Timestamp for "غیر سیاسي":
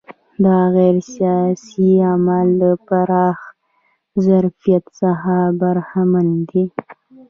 0.75-1.89